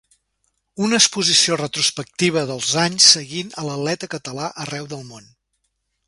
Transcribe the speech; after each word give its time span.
Una 0.85 0.99
exposició 0.99 1.57
retrospectiva 1.59 2.45
dels 2.51 2.71
anys 2.83 3.09
seguint 3.17 3.51
a 3.53 3.65
l'atleta 3.67 4.09
català 4.15 4.49
arreu 4.65 4.89
del 4.95 5.05
món. 5.11 5.29